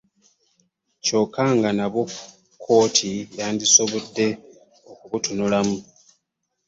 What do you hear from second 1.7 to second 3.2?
nabwo kkooti